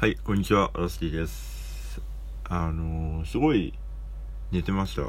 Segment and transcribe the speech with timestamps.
[0.00, 2.00] はい、こんにちは、ラスティです。
[2.48, 3.74] あのー、すごい
[4.50, 5.02] 寝てました。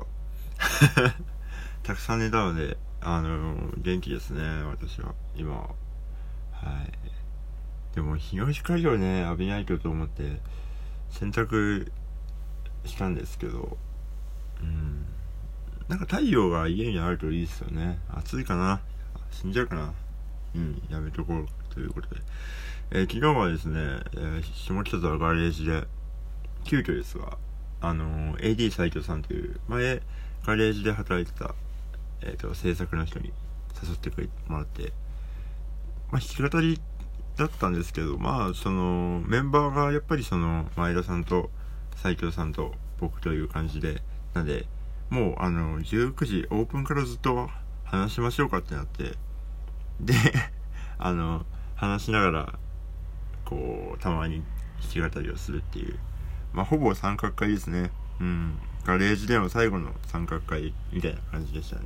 [1.81, 5.61] たくさん寝たので、あのー、元気ですね、私は、今は。
[6.51, 7.95] はい。
[7.95, 10.41] でも、日の光をね、浴びないとと思って、
[11.09, 11.89] 洗濯
[12.83, 13.77] したんですけど、
[14.61, 15.05] うん。
[15.87, 17.97] なんか太陽が家にあるといいですよね。
[18.09, 18.81] 暑いかな
[19.29, 19.93] 死んじゃうかな
[20.53, 22.19] うん、やめとこうということで。
[22.93, 23.79] えー昨日はですね、
[24.15, 25.85] えー下北沢ガレージで、
[26.65, 27.37] 急遽ですが、
[27.79, 30.01] あのー AD 斎藤さんという、前、
[30.45, 31.55] ガレージで働いてた、
[32.21, 33.31] えっ、と、制作の人に
[33.81, 34.91] 誘ってくれてもらって、
[36.11, 36.81] まあ、弾き語り
[37.37, 41.49] だったんですけど、まあ、その、メンバーがやっぱりその、前田さんと
[41.95, 44.01] 斎藤さんと僕という感じで、
[44.33, 44.67] なんで、
[45.09, 47.49] もう、あの、19時オープンからずっと
[47.85, 49.13] 話しましょうかってなって、
[50.01, 50.13] で、
[50.99, 52.59] あの、話しながら、
[53.51, 54.41] こう、たまに
[54.81, 55.99] 弾き語りをするっていう。
[56.53, 57.91] まあ、ほぼ三角会ですね。
[58.19, 58.57] うん。
[58.85, 61.85] ガレージでの最後の三角会みたいな感じでしたね。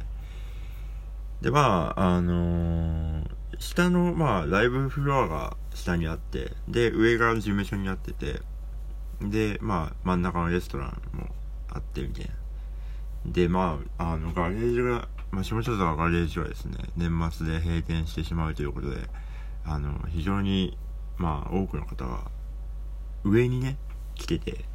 [1.42, 8.42] で、まあ、あのー下の、まあ、ライブフロアが下にあって、で、上が事務所になってて、
[9.22, 11.28] で、まあ、真ん中のレストランも
[11.70, 12.32] あって、みたいな。
[13.26, 19.10] で、まあ、あの、ガレージが、まあ、下北沢ガレージはですね、年末で閉店してしまうということで、
[19.66, 20.78] あの、非常に、
[21.18, 22.32] まあ、多くの方が、
[23.24, 23.78] 上にね、
[24.16, 24.66] 来てて、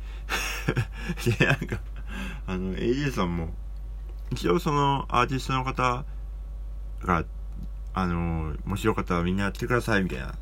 [1.38, 1.80] で、なんか、
[2.46, 3.54] あの、AJ さんも、
[4.30, 6.04] 一応その、アーティストの方
[7.02, 7.24] が、
[7.92, 10.34] あの、もしよかったらみんなやってください、みたいな。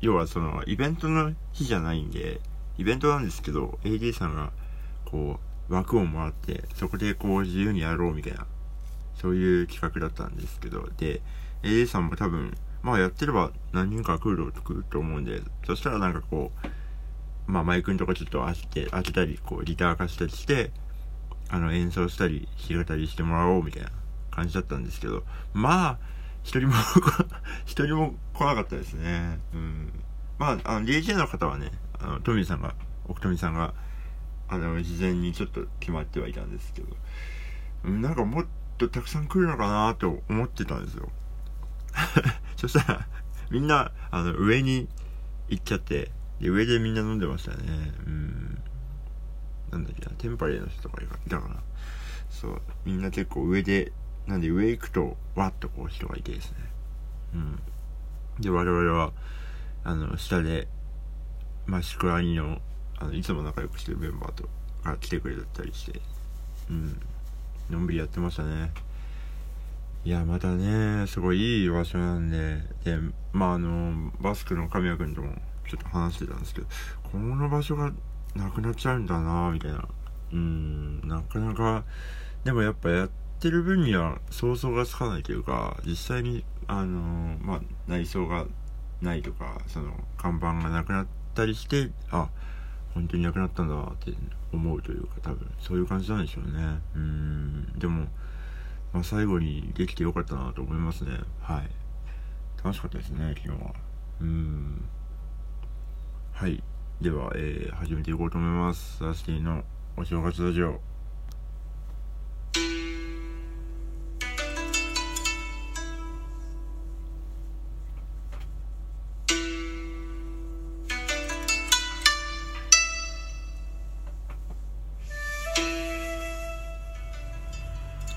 [0.00, 2.40] 要はその、イベントの日じゃないんで、
[2.78, 4.52] イベントなんですけど、AD さんが、
[5.04, 8.46] こう、枠をもらって、そこでこう、自由にやろう、みたいな、
[9.14, 11.22] そういう企画だったんですけど、で、
[11.62, 12.54] AD さんも多分、
[12.84, 16.52] まあやってれば何人か来る来ると思うんで、そしたらなんかこ
[17.48, 20.70] う、まあマイクのとこちょっと開けて、開けたり、こう、ギター化したりして、
[21.48, 23.90] あの、演奏したり、弾き語りしてもらおう、みたいな
[24.30, 25.24] 感じだったんですけど、
[25.54, 25.98] まあ、
[26.42, 26.74] 一人も
[27.64, 29.38] 一人も来なかったですね。
[29.54, 29.92] うん。
[30.38, 32.74] まあ、あの、DJ の方はね、あの、トミーさんが、
[33.08, 33.72] 奥富さんが、
[34.48, 38.46] あの、事前にちょっと決まってはいたんですけど、なんかもっ
[38.76, 41.08] とたくさん来るのかなと思ってたんですよ。
[42.68, 43.06] そしたら、
[43.50, 44.88] みんな、あの、上に
[45.48, 46.10] 行っちゃって、
[46.40, 47.92] で、上でみんな飲んでましたね。
[48.06, 48.58] うん。
[49.70, 51.56] なんだっけな、テンパレーの人とかいたかな。
[52.30, 53.92] そう、みんな結構上で、
[54.26, 56.56] なんで上行くと、わっとこう人がいてですね。
[57.34, 57.60] うん。
[58.40, 59.12] で、我々は、
[59.84, 60.66] あの、下で、
[61.66, 62.62] まあ、宿兄の、
[62.96, 64.48] あの、いつも仲良くしてるメンバーと、
[64.82, 66.00] が来てくれたりして、
[66.70, 66.98] うん。
[67.68, 68.72] のんびりやってましたね。
[70.04, 72.98] いや、またね、すごいいい場所なんで、で、
[73.32, 75.32] まあ、あの、バスクの神谷君とも
[75.66, 76.66] ちょっと話してたんですけど、
[77.10, 77.90] この場所が
[78.34, 79.88] なくなっちゃうんだなみたいな。
[80.30, 81.84] うん、なかなか、
[82.44, 83.10] でもやっぱやっ
[83.40, 88.44] てる分には想像がつかないというか、実際に、あの、まあ、内装が
[89.00, 92.28] ないとか、その、看板がなくなったりして、あ、
[92.92, 94.12] 本当になくなったんだって
[94.52, 96.78] 思うというか、多分、そういう感じなんでしょうね。
[96.94, 98.06] うん、でも、
[98.94, 101.10] まあ、最後にできてよかったなと思いますね。
[101.40, 101.68] はい。
[102.62, 103.74] 楽しかったですね、昨日は。
[104.20, 104.88] うん。
[106.32, 106.62] はい。
[107.00, 108.98] では、えー、始めていこうと思います。
[108.98, 109.64] サスティの
[109.96, 110.80] お正月ラジオ。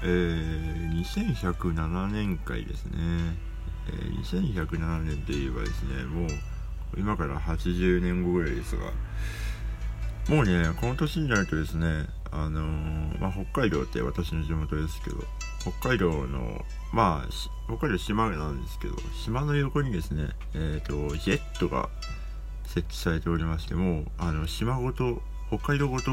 [0.04, 0.57] えー、
[1.04, 2.98] 2107年会ですね。
[3.88, 6.30] えー、2107年といえばですね、もう、
[6.98, 8.92] 今から80年後ぐらいですが、
[10.30, 15.18] もうね、この年になるとですね、あのーまあ、北海道って私の地元ですけど、
[15.62, 17.30] 北海道の、まあ、
[17.68, 21.90] 北海道島なんですけど、島の横にですね、えっ、と、ジェットが
[22.66, 26.12] 設置されておりまして、もう、あの、島ごと、北海道ごと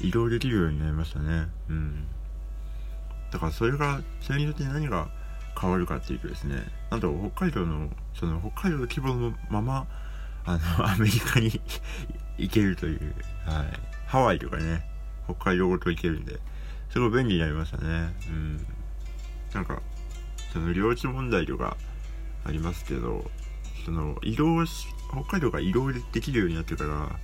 [0.00, 1.48] 移動できるようになりましたね。
[1.68, 2.06] うん。
[3.30, 5.08] だからそれが、それによって何が
[5.60, 6.56] 変わるかっていうとですね、
[6.90, 9.86] なんと北海道の、その北海道の規模のまま、
[10.44, 11.60] あの、 アメリカに
[12.38, 13.14] 行けるという、
[13.46, 13.80] はい。
[14.06, 14.84] ハワイとかね、
[15.24, 16.38] 北海道ごと行けるんで、
[16.90, 18.14] すごい便利になりましたね。
[18.28, 18.66] うん。
[19.54, 19.80] なんか、
[20.52, 21.76] その領地問題とか
[22.44, 23.30] ありますけど、
[23.84, 27.16] その移動し、北海道が移動できるようになってから、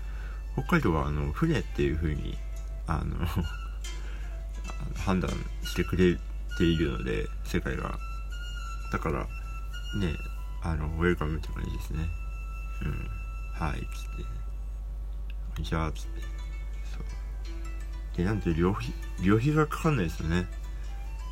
[0.52, 2.36] 北海道はあの、船っていう風に、
[2.86, 3.26] あの、
[4.96, 5.30] 判断
[5.64, 6.16] してくれ
[6.58, 7.98] ているので、世界が。
[8.92, 10.14] だから、ね、
[10.62, 12.08] あの、ウェルカムって感じですね。
[12.82, 13.10] うん。
[13.58, 13.80] はい、つっ
[14.16, 14.36] てこ。
[15.58, 16.20] んにちは」っつって
[16.92, 18.92] そうでなんて旅費
[19.22, 20.46] 旅費がかかんないですよね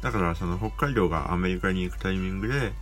[0.02, 2.72] だからその北海道がアメリカに行くタイミングで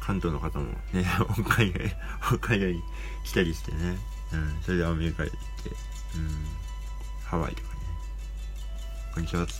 [0.00, 1.80] 関東の方もね 北海道
[2.20, 2.82] 北海道に
[3.24, 3.98] 来たりしてね、
[4.32, 6.46] うん、それでアメリカへ行って、うん、
[7.24, 7.79] ハワイとかね
[9.12, 9.52] こんにちはって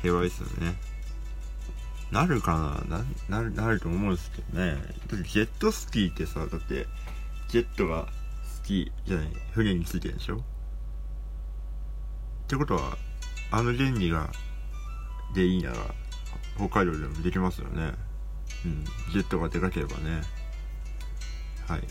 [0.00, 0.74] 平和ですよね。
[2.10, 3.04] なるかな？
[3.28, 4.78] なるなると思うんですけどね。
[5.30, 6.86] ジェットスキーってさだって
[7.48, 8.08] ジェットが
[8.44, 9.28] スキーじゃない？
[9.52, 10.36] 船についてるでしょ？
[10.36, 10.40] っ
[12.48, 12.96] てことは
[13.50, 14.30] あの原理が
[15.34, 15.76] でいいなら
[16.56, 17.92] 北海道でもできますよね。
[18.64, 18.84] うん。
[19.12, 20.22] ジェットがでかければね。
[21.68, 21.82] はい。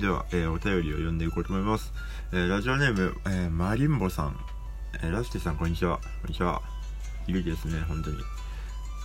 [0.00, 1.90] では、えー、お便りを読んでいこうと思います、
[2.30, 4.38] えー、ラジオネーム、えー、マリンボさん、
[5.02, 5.98] えラステさんこんにちは。
[6.22, 6.62] こんにちは。
[7.26, 8.16] いるですね本当に。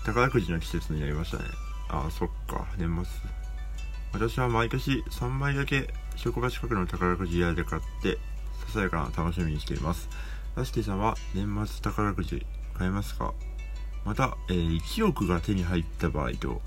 [0.05, 1.43] 宝くじの季節になりましたね。
[1.89, 2.65] ああそっか。
[2.77, 3.13] 年末。
[4.13, 8.17] 私は毎年3枚だけ職場近くの宝くじ屋で買って
[8.67, 10.07] ささやかな楽しみにしています。
[10.55, 13.33] ラステさんは年末宝くじ買えますか？
[14.05, 16.61] また、えー、1億が手に入った場合と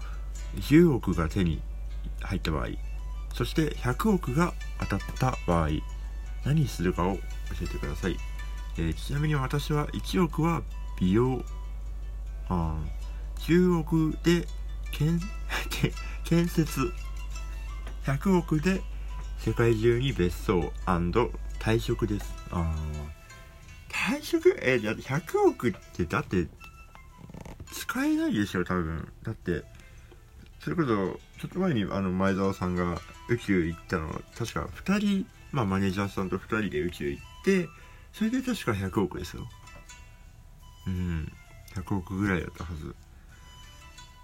[0.57, 1.61] 10億が手に
[2.21, 2.69] 入った場合
[3.33, 5.71] そして100億が当たった場合
[6.45, 7.21] 何するかを教
[7.63, 8.17] えてください、
[8.77, 10.63] えー、ちなみに私は1億は
[10.99, 11.43] 美容
[12.49, 12.77] あ
[13.39, 14.47] 10億で
[14.91, 15.21] 建
[16.25, 16.93] 建設。
[18.05, 18.83] 100億で
[19.39, 20.73] 世界中に別荘
[21.59, 22.35] 退職です。
[22.51, 22.75] あ
[23.89, 24.57] 退職？
[24.61, 26.47] えだって100億ってだって
[27.73, 29.11] 使えないでしょ多分。
[29.23, 29.65] だって
[30.61, 30.87] それこそ
[31.41, 34.23] ちょっと前にあの前澤さんが宇宙行ったの。
[34.37, 37.69] 確か2人まあマネージャーさんと2人で宇宙行って
[38.15, 39.47] それで確か100億ですよ。
[40.87, 41.33] うん。
[41.75, 42.95] 100億ぐらいだったはず。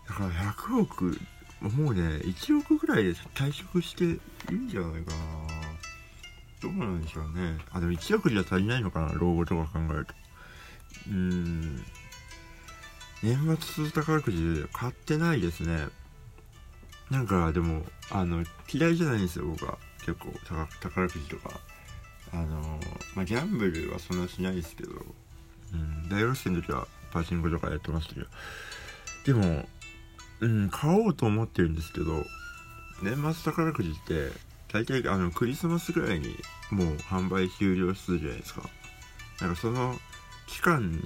[0.08, 1.20] だから100億
[1.60, 4.08] もうね1億ぐらいで退職してい
[4.52, 5.16] いんじゃないかな。
[6.62, 7.58] どうなんでしょうね。
[7.72, 10.14] あでも1億じゃ足りないのかな老後とか考えると。
[11.08, 11.84] うーん。
[13.22, 15.88] 年末宝くじ買ってないですね。
[17.10, 19.78] なんかでもあの嫌いじゃないんですよ僕は。
[20.06, 20.32] 結構
[20.80, 21.58] 宝くじとか。
[22.32, 22.78] あの
[23.14, 28.26] まあギャンブルはそんなしないですけど、うん、大学生の時はパチンコとかやってましたけど。
[29.24, 29.68] でも
[30.40, 32.24] うん買おうと思ってるんですけど
[33.02, 34.30] 年末宝くじって
[34.72, 36.36] 大体あのクリスマスぐらいに
[36.70, 38.62] もう販売終了するじゃないですか。
[39.40, 39.98] なんかその
[40.46, 41.02] 期間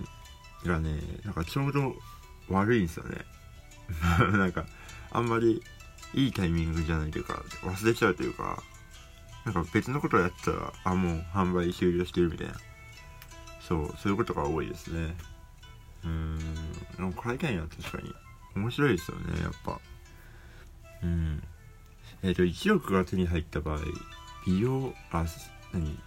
[0.64, 1.94] がねなんかちょうど
[2.48, 3.24] 悪いんですよね。
[4.36, 4.66] なんか
[5.10, 5.62] あんまり
[6.12, 8.62] いいタイミングじゃないというか忘れちゃうというか。
[9.44, 12.54] なんか別のことをやってたらあもう販売終了してるみたいな。
[13.60, 15.14] そうそういうことが多いですね。
[16.04, 16.38] うーん。
[16.96, 18.14] でも買いたいな確かに
[18.56, 19.80] 面白いですよねやっぱ。
[21.02, 21.42] うん。
[22.22, 23.78] えっ、ー、と1億が手に入った場合
[24.46, 25.24] 美容あ
[25.72, 25.98] 何？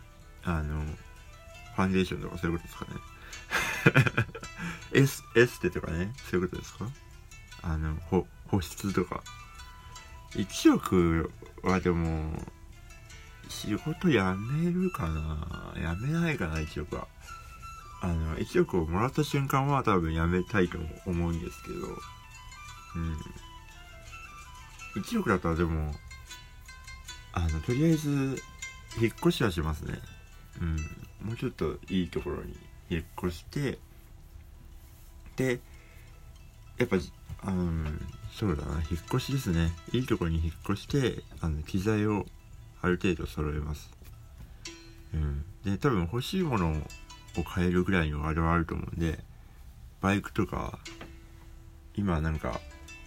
[0.44, 0.82] あの
[1.76, 2.86] ファンデーションとかそういうことですか
[4.14, 4.28] ね。
[4.94, 6.90] エスエステとかねそういうことですか？
[7.62, 9.24] あの保保湿とか。
[10.32, 11.32] 1億
[11.64, 12.32] はでも
[13.58, 17.08] 仕事辞めるかな辞めないかな1億は。
[18.02, 20.78] あの1億をもらった瞬間は多分辞めたいと
[21.08, 21.78] 思うんですけど。
[22.96, 23.00] う
[25.00, 25.02] ん。
[25.02, 25.92] 1億だったらでも
[27.34, 28.40] あのとりあえず
[29.02, 29.96] 引っ越しはしますね。
[30.62, 30.76] うん。
[31.28, 32.56] もうちょっといいところに
[32.92, 33.80] 引っ越して
[35.36, 35.60] で
[36.78, 36.98] やっぱ
[37.42, 37.90] あの
[38.32, 39.72] そうだな引っ越しですね。
[39.94, 42.28] いいところに引っ越してあの機材を
[42.82, 43.92] ある程度揃えます。
[45.14, 45.44] うん。
[45.64, 46.72] で多分欲しいもの
[47.38, 49.20] を買えるぐらいのあれはあると思うんで
[50.02, 50.80] バイクとか
[51.96, 52.60] 今なんか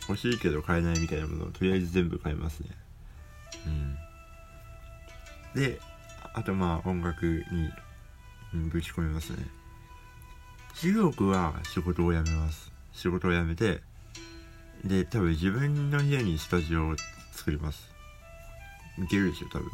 [0.08, 2.68] 欲しいけど買えないみたいなものをとりあえず全部買いますね。
[5.54, 5.60] うん。
[5.60, 5.80] で
[6.34, 7.70] あとまあ音楽に、
[8.70, 9.38] ぶち込みますね。
[10.76, 12.72] 10億は仕事を辞めます。
[12.92, 13.82] 仕事を辞めて
[14.84, 16.96] で多分自分の家にスタジオを
[17.32, 17.90] 作ります。
[19.02, 19.70] いけるでしょ多分。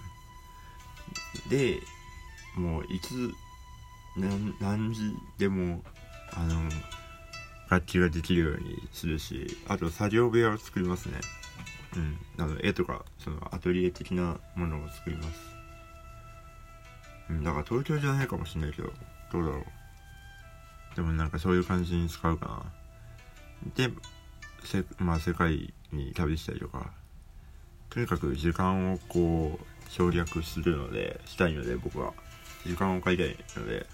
[1.49, 1.81] で
[2.57, 3.33] もういつ
[4.17, 5.83] 何時でも
[6.33, 6.63] あの
[7.69, 11.21] 楽器ができるようにするしあと作業部屋を作りますね。
[11.97, 12.19] うん。
[12.39, 15.29] あの絵とかそのアトリエ的なものを作ります。
[17.31, 17.45] うん。
[17.45, 18.93] だから東京じゃないかもしんないけど
[19.33, 19.65] どうだろう。
[20.95, 22.65] でもなんかそういう感じに使うか
[23.77, 23.87] な。
[23.87, 23.93] で
[24.99, 26.93] まあ世界に旅したりとか。
[27.91, 32.13] とにかく時間をこう省略するのでしたいので僕は
[32.67, 33.87] 時間を買いたいので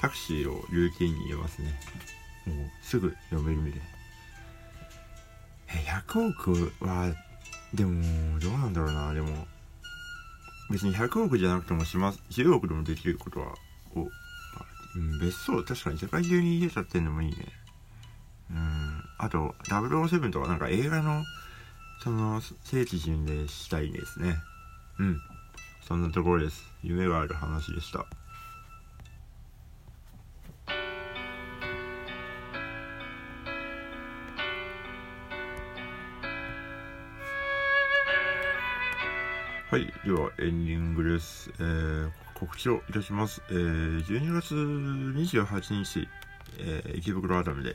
[0.00, 1.74] タクシーをルーティンに入れますね。
[2.46, 3.80] もうすぐ読めるみたい
[5.68, 5.72] え
[6.06, 7.14] 100億は
[7.72, 9.46] でもどうなんだろうなでも。
[10.70, 12.22] 別に100億じゃなくてもします。
[12.30, 13.54] 10億でもできることは
[13.94, 14.10] お、う、
[15.20, 17.36] 別荘確かに世界中に家建ってんのもいいね。
[18.50, 19.04] うん。
[19.18, 21.22] あと007とかなんか映画の
[22.04, 24.36] その聖地巡礼したいですね
[24.98, 25.18] うん
[25.88, 28.04] そんなところです夢がある話でした
[39.70, 39.92] はい。
[40.06, 41.50] では、エンディングです。
[41.58, 43.42] えー、告知をいたします。
[43.50, 46.08] えー、12月28日、
[46.60, 47.74] えー、池袋アダムで、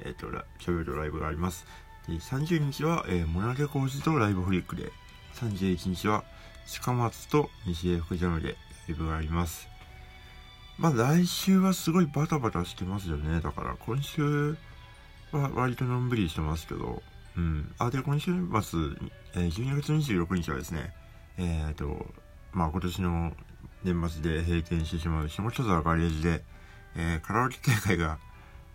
[0.00, 0.26] えっ、ー、と、
[0.58, 1.64] キャベルライブがあります。
[2.06, 4.90] で30日は、えー、モナレコーズとライブフリックで、
[5.34, 6.24] 31日は、
[6.66, 8.54] 近松と西江福ジャムでラ
[8.88, 9.68] イブがあります。
[10.78, 13.40] まあ、来週はすごいバタバタしてますよね。
[13.40, 14.56] だから、今週
[15.32, 17.02] は割とのんびりしてますけど、
[17.36, 17.72] うん。
[17.78, 18.80] あ、で、今週末、
[19.34, 20.92] えー、12月26日はですね、
[21.38, 22.06] えっ、ー、と、
[22.52, 23.32] まあ今年の
[23.84, 26.42] 年末で閉店してしまう下北沢ガレージで、
[26.96, 28.18] えー、カラオケ大会が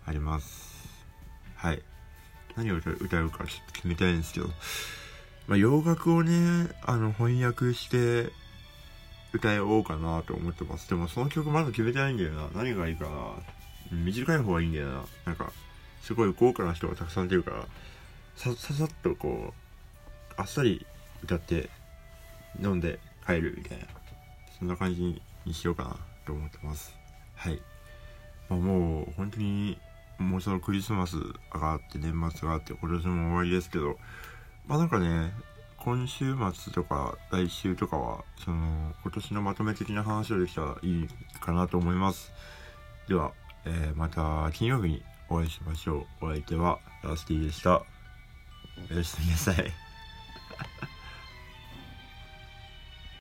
[0.04, 1.06] あります。
[1.56, 1.82] はい。
[2.58, 4.48] 何を歌うかちょっと決めたいんですけど、
[5.46, 8.30] まあ洋楽をね、あの翻訳して
[9.32, 10.88] 歌おうかなと思ってます。
[10.88, 12.48] でもその曲まだ決めてないんだよな。
[12.54, 13.10] 何がいいかな。
[13.96, 15.04] 短い方がいいんだよな。
[15.24, 15.52] なんか、
[16.02, 17.64] すごい豪華な人がたくさん出るから、
[18.36, 19.68] さ、ささっとこう、
[20.36, 20.84] あっさり
[21.22, 21.68] 歌って
[22.62, 23.84] 飲んで帰るみたいな
[24.58, 26.94] そんな感じにしようかなと思ってます
[27.34, 27.60] はい、
[28.48, 29.78] まあ、もう本当に
[30.18, 31.16] もうそのクリスマス
[31.52, 33.96] があって年末があって今年も終わりですけど
[34.66, 35.32] まあなんかね
[35.78, 41.08] 今週末とか来週とかはその今年のまとめ的な話をできたらいい
[41.40, 42.32] かなと思います。
[43.08, 43.32] では、
[43.64, 46.26] えー、また金曜日にお会いしましょう。
[46.26, 47.82] お相手はラスティでした。
[48.90, 49.87] おやすみなさい。